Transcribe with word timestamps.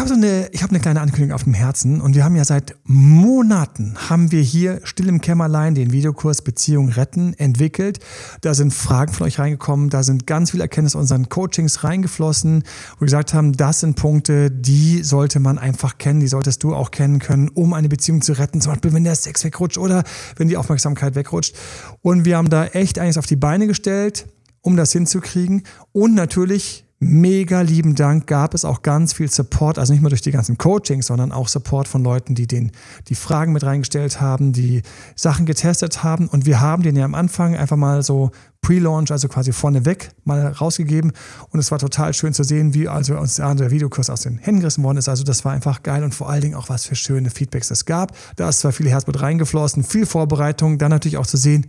habe 0.00 0.08
so 0.08 0.14
eine, 0.14 0.48
ich 0.52 0.62
habe 0.62 0.70
eine 0.70 0.80
kleine 0.80 1.02
Ankündigung 1.02 1.34
auf 1.34 1.44
dem 1.44 1.52
Herzen 1.52 2.00
und 2.00 2.14
wir 2.14 2.24
haben 2.24 2.34
ja 2.34 2.44
seit 2.44 2.74
Monaten 2.84 3.96
haben 4.08 4.32
wir 4.32 4.40
hier 4.40 4.80
still 4.84 5.08
im 5.08 5.20
Kämmerlein 5.20 5.74
den 5.74 5.92
Videokurs 5.92 6.40
Beziehung 6.40 6.88
retten 6.88 7.34
entwickelt. 7.34 7.98
Da 8.40 8.54
sind 8.54 8.72
Fragen 8.72 9.12
von 9.12 9.26
euch 9.26 9.38
reingekommen, 9.38 9.90
da 9.90 10.02
sind 10.02 10.26
ganz 10.26 10.52
viele 10.52 10.62
Erkenntnisse 10.62 10.96
unseren 10.96 11.28
Coachings 11.28 11.84
reingeflossen, 11.84 12.64
wo 12.94 13.00
wir 13.02 13.06
gesagt 13.06 13.34
haben, 13.34 13.52
das 13.52 13.80
sind 13.80 13.96
Punkte, 13.96 14.50
die 14.50 15.02
sollte 15.02 15.38
man 15.38 15.58
einfach 15.58 15.98
kennen, 15.98 16.20
die 16.20 16.28
solltest 16.28 16.62
du 16.62 16.74
auch 16.74 16.90
kennen 16.92 17.18
können, 17.18 17.50
um 17.50 17.74
eine 17.74 17.90
Beziehung 17.90 18.22
zu 18.22 18.32
retten. 18.32 18.62
Zum 18.62 18.72
Beispiel, 18.72 18.94
wenn 18.94 19.04
der 19.04 19.16
Sex 19.16 19.44
wegrutscht 19.44 19.76
oder 19.76 20.04
wenn 20.36 20.48
die 20.48 20.56
Aufmerksamkeit 20.56 21.14
wegrutscht. 21.14 21.54
Und 22.00 22.24
wir 22.24 22.38
haben 22.38 22.48
da 22.48 22.64
echt 22.64 22.98
einiges 22.98 23.18
auf 23.18 23.26
die 23.26 23.36
Beine 23.36 23.66
gestellt, 23.66 24.26
um 24.62 24.78
das 24.78 24.92
hinzukriegen. 24.92 25.64
Und 25.92 26.14
natürlich 26.14 26.86
Mega 27.02 27.62
lieben 27.62 27.94
Dank 27.94 28.26
gab 28.26 28.52
es 28.52 28.66
auch 28.66 28.82
ganz 28.82 29.14
viel 29.14 29.30
Support, 29.30 29.78
also 29.78 29.94
nicht 29.94 30.02
nur 30.02 30.10
durch 30.10 30.20
die 30.20 30.32
ganzen 30.32 30.58
Coachings, 30.58 31.06
sondern 31.06 31.32
auch 31.32 31.48
Support 31.48 31.88
von 31.88 32.04
Leuten, 32.04 32.34
die 32.34 32.46
den, 32.46 32.72
die 33.08 33.14
Fragen 33.14 33.54
mit 33.54 33.64
reingestellt 33.64 34.20
haben, 34.20 34.52
die 34.52 34.82
Sachen 35.16 35.46
getestet 35.46 36.02
haben. 36.02 36.28
Und 36.28 36.44
wir 36.44 36.60
haben 36.60 36.82
den 36.82 36.96
ja 36.96 37.06
am 37.06 37.14
Anfang 37.14 37.56
einfach 37.56 37.78
mal 37.78 38.02
so 38.02 38.32
Pre-Launch, 38.60 39.10
also 39.12 39.28
quasi 39.28 39.52
vorneweg 39.52 40.10
mal 40.24 40.48
rausgegeben. 40.48 41.12
Und 41.48 41.58
es 41.58 41.70
war 41.70 41.78
total 41.78 42.12
schön 42.12 42.34
zu 42.34 42.44
sehen, 42.44 42.74
wie 42.74 42.86
also 42.86 43.16
uns 43.16 43.36
der 43.36 43.70
Videokurs 43.70 44.10
aus 44.10 44.20
den 44.20 44.36
Händen 44.36 44.60
gerissen 44.60 44.84
worden 44.84 44.98
ist. 44.98 45.08
Also 45.08 45.24
das 45.24 45.42
war 45.46 45.52
einfach 45.52 45.82
geil 45.82 46.04
und 46.04 46.14
vor 46.14 46.28
allen 46.28 46.42
Dingen 46.42 46.54
auch 46.54 46.68
was 46.68 46.84
für 46.84 46.96
schöne 46.96 47.30
Feedbacks 47.30 47.70
es 47.70 47.86
gab. 47.86 48.14
Da 48.36 48.50
ist 48.50 48.58
zwar 48.58 48.72
viel 48.72 48.90
Herzblut 48.90 49.22
reingeflossen, 49.22 49.84
viel 49.84 50.04
Vorbereitung, 50.04 50.76
dann 50.76 50.90
natürlich 50.90 51.16
auch 51.16 51.26
zu 51.26 51.38
sehen, 51.38 51.64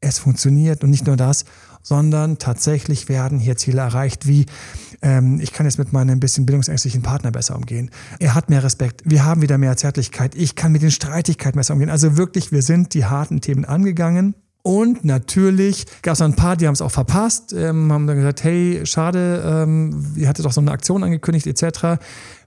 es 0.00 0.18
funktioniert 0.18 0.84
und 0.84 0.90
nicht 0.90 1.06
nur 1.06 1.16
das, 1.16 1.44
sondern 1.82 2.38
tatsächlich 2.38 3.08
werden 3.08 3.38
hier 3.38 3.56
Ziele 3.56 3.80
erreicht, 3.80 4.26
wie 4.26 4.46
ähm, 5.02 5.38
ich 5.40 5.52
kann 5.52 5.66
jetzt 5.66 5.78
mit 5.78 5.92
meinem 5.92 6.18
bisschen 6.18 6.46
bildungsängstlichen 6.46 7.02
Partner 7.02 7.30
besser 7.30 7.56
umgehen. 7.56 7.90
Er 8.18 8.34
hat 8.34 8.50
mehr 8.50 8.64
Respekt, 8.64 9.02
wir 9.04 9.24
haben 9.24 9.42
wieder 9.42 9.58
mehr 9.58 9.76
Zärtlichkeit, 9.76 10.34
ich 10.34 10.56
kann 10.56 10.72
mit 10.72 10.82
den 10.82 10.90
Streitigkeiten 10.90 11.58
besser 11.58 11.74
umgehen. 11.74 11.90
Also 11.90 12.16
wirklich, 12.16 12.52
wir 12.52 12.62
sind 12.62 12.94
die 12.94 13.04
harten 13.04 13.40
Themen 13.40 13.64
angegangen. 13.64 14.34
Und 14.66 15.04
natürlich 15.04 15.84
gab 16.00 16.14
es 16.14 16.22
ein 16.22 16.36
paar, 16.36 16.56
die 16.56 16.66
haben 16.66 16.72
es 16.72 16.80
auch 16.80 16.90
verpasst, 16.90 17.52
ähm, 17.52 17.92
haben 17.92 18.06
dann 18.06 18.16
gesagt, 18.16 18.44
hey, 18.44 18.80
schade, 18.84 19.42
ähm, 19.44 20.14
ihr 20.16 20.26
hattet 20.26 20.46
doch 20.46 20.52
so 20.52 20.62
eine 20.62 20.70
Aktion 20.70 21.04
angekündigt 21.04 21.46
etc. 21.46 22.00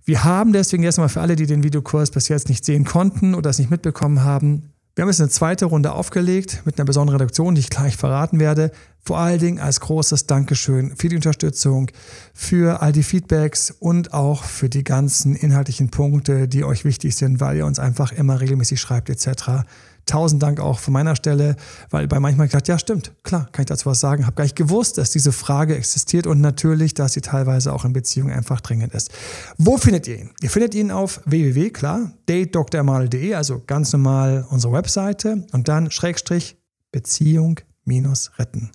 Wir 0.03 0.23
haben 0.23 0.51
deswegen 0.51 0.81
erstmal 0.81 1.09
für 1.09 1.21
alle, 1.21 1.35
die 1.35 1.45
den 1.45 1.63
Videokurs 1.63 2.09
bis 2.09 2.27
jetzt 2.27 2.49
nicht 2.49 2.65
sehen 2.65 2.85
konnten 2.85 3.35
oder 3.35 3.51
es 3.51 3.59
nicht 3.59 3.69
mitbekommen 3.69 4.23
haben, 4.23 4.73
wir 4.97 5.03
haben 5.03 5.09
jetzt 5.09 5.21
eine 5.21 5.29
zweite 5.29 5.65
Runde 5.65 5.91
aufgelegt 5.91 6.63
mit 6.65 6.79
einer 6.79 6.85
besonderen 6.85 7.19
Reduktion, 7.19 7.53
die 7.53 7.61
ich 7.61 7.69
gleich 7.69 7.95
verraten 7.95 8.39
werde. 8.39 8.71
Vor 9.05 9.19
allen 9.19 9.37
Dingen 9.37 9.59
als 9.59 9.79
großes 9.79 10.25
Dankeschön 10.25 10.95
für 10.95 11.07
die 11.07 11.17
Unterstützung, 11.17 11.91
für 12.33 12.81
all 12.81 12.93
die 12.93 13.03
Feedbacks 13.03 13.69
und 13.69 14.15
auch 14.15 14.43
für 14.43 14.69
die 14.69 14.83
ganzen 14.83 15.35
inhaltlichen 15.35 15.89
Punkte, 15.91 16.47
die 16.47 16.63
euch 16.63 16.83
wichtig 16.83 17.15
sind, 17.15 17.39
weil 17.39 17.57
ihr 17.57 17.67
uns 17.67 17.77
einfach 17.77 18.11
immer 18.11 18.41
regelmäßig 18.41 18.81
schreibt 18.81 19.11
etc. 19.11 19.67
Tausend 20.07 20.41
Dank 20.41 20.59
auch 20.59 20.79
von 20.79 20.93
meiner 20.93 21.15
Stelle, 21.15 21.55
weil 21.89 22.07
bei 22.07 22.19
manchmal 22.19 22.47
gedacht, 22.47 22.67
ja 22.67 22.79
stimmt, 22.79 23.11
klar, 23.23 23.47
kann 23.51 23.63
ich 23.63 23.67
dazu 23.67 23.85
was 23.85 23.99
sagen. 23.99 24.25
Habe 24.25 24.35
gar 24.35 24.43
nicht 24.45 24.55
gewusst, 24.55 24.97
dass 24.97 25.11
diese 25.11 25.31
Frage 25.31 25.75
existiert 25.75 26.25
und 26.25 26.41
natürlich, 26.41 26.93
dass 26.93 27.13
sie 27.13 27.21
teilweise 27.21 27.73
auch 27.73 27.85
in 27.85 27.93
Beziehungen 27.93 28.33
einfach 28.33 28.61
dringend 28.61 28.93
ist. 28.93 29.11
Wo 29.57 29.77
findet 29.77 30.07
ihr 30.07 30.17
ihn? 30.17 30.31
Ihr 30.41 30.49
findet 30.49 30.73
ihn 30.73 30.91
auf 30.91 31.21
www, 31.25 31.69
klar, 31.69 32.11
datedrmal.de, 32.25 33.35
also 33.35 33.61
ganz 33.67 33.93
normal 33.93 34.47
unsere 34.49 34.73
Webseite 34.73 35.45
und 35.51 35.67
dann 35.67 35.91
Schrägstrich 35.91 36.57
Beziehung 36.91 37.59
minus 37.83 38.31
retten. 38.39 38.71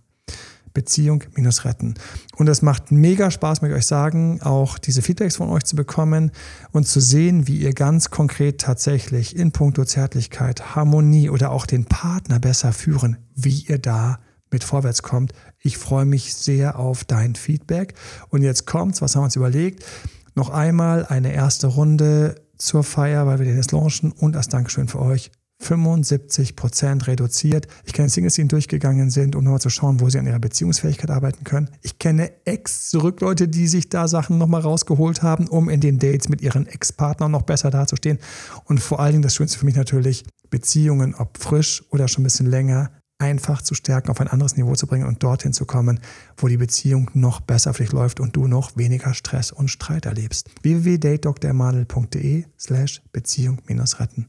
Beziehung 0.74 1.24
minus 1.34 1.64
retten. 1.64 1.94
Und 2.36 2.48
es 2.48 2.62
macht 2.62 2.92
mega 2.92 3.30
Spaß, 3.30 3.62
möchte 3.62 3.74
ich 3.74 3.80
euch 3.80 3.86
sagen, 3.86 4.40
auch 4.42 4.78
diese 4.78 5.02
Feedbacks 5.02 5.36
von 5.36 5.48
euch 5.48 5.64
zu 5.64 5.76
bekommen 5.76 6.30
und 6.72 6.86
zu 6.86 7.00
sehen, 7.00 7.46
wie 7.46 7.58
ihr 7.58 7.72
ganz 7.72 8.10
konkret 8.10 8.60
tatsächlich 8.60 9.36
in 9.36 9.52
puncto 9.52 9.84
Zärtlichkeit, 9.84 10.74
Harmonie 10.74 11.30
oder 11.30 11.50
auch 11.50 11.66
den 11.66 11.84
Partner 11.84 12.38
besser 12.38 12.72
führen, 12.72 13.18
wie 13.34 13.64
ihr 13.68 13.78
da 13.78 14.18
mit 14.50 14.64
vorwärts 14.64 15.02
kommt. 15.02 15.32
Ich 15.60 15.78
freue 15.78 16.04
mich 16.04 16.34
sehr 16.34 16.78
auf 16.78 17.04
dein 17.04 17.34
Feedback. 17.34 17.94
Und 18.28 18.42
jetzt 18.42 18.66
kommt's, 18.66 19.00
was 19.00 19.14
haben 19.14 19.22
wir 19.22 19.26
uns 19.26 19.36
überlegt? 19.36 19.84
Noch 20.34 20.50
einmal 20.50 21.06
eine 21.06 21.32
erste 21.32 21.66
Runde 21.66 22.36
zur 22.56 22.84
Feier, 22.84 23.26
weil 23.26 23.38
wir 23.38 23.46
den 23.46 23.56
jetzt 23.56 23.72
launchen 23.72 24.12
und 24.12 24.36
als 24.36 24.48
Dankeschön 24.48 24.88
für 24.88 25.00
euch 25.00 25.30
75 25.62 26.56
Prozent 26.56 27.06
reduziert. 27.06 27.68
Ich 27.84 27.92
kenne 27.92 28.08
Singles, 28.08 28.34
die 28.34 28.48
durchgegangen 28.48 29.10
sind, 29.10 29.36
um 29.36 29.44
nochmal 29.44 29.60
zu 29.60 29.70
schauen, 29.70 30.00
wo 30.00 30.10
sie 30.10 30.18
an 30.18 30.26
ihrer 30.26 30.38
Beziehungsfähigkeit 30.38 31.10
arbeiten 31.10 31.44
können. 31.44 31.70
Ich 31.82 31.98
kenne 31.98 32.32
Ex-Zurück-Leute, 32.44 33.48
die 33.48 33.68
sich 33.68 33.88
da 33.88 34.08
Sachen 34.08 34.38
nochmal 34.38 34.62
rausgeholt 34.62 35.22
haben, 35.22 35.46
um 35.48 35.68
in 35.68 35.80
den 35.80 35.98
Dates 35.98 36.28
mit 36.28 36.42
ihren 36.42 36.66
Ex-Partnern 36.66 37.30
noch 37.30 37.42
besser 37.42 37.70
dazustehen. 37.70 38.18
Und 38.64 38.80
vor 38.80 39.00
allen 39.00 39.12
Dingen 39.12 39.22
das 39.22 39.34
Schönste 39.34 39.58
für 39.58 39.66
mich 39.66 39.76
natürlich, 39.76 40.24
Beziehungen, 40.50 41.14
ob 41.14 41.38
frisch 41.38 41.84
oder 41.90 42.08
schon 42.08 42.22
ein 42.22 42.24
bisschen 42.24 42.46
länger, 42.46 42.90
einfach 43.18 43.62
zu 43.62 43.74
stärken, 43.74 44.10
auf 44.10 44.20
ein 44.20 44.28
anderes 44.28 44.56
Niveau 44.56 44.74
zu 44.74 44.86
bringen 44.86 45.06
und 45.06 45.22
dorthin 45.22 45.52
zu 45.52 45.64
kommen, 45.64 46.00
wo 46.36 46.48
die 46.48 46.56
Beziehung 46.56 47.10
noch 47.14 47.40
besser 47.40 47.72
für 47.72 47.84
dich 47.84 47.92
läuft 47.92 48.18
und 48.20 48.36
du 48.36 48.48
noch 48.48 48.76
weniger 48.76 49.14
Stress 49.14 49.52
und 49.52 49.68
Streit 49.68 50.06
erlebst. 50.06 50.50
www.datedoktormadel.de 50.62 52.44
slash 52.58 53.00
Beziehung-retten. 53.12 54.26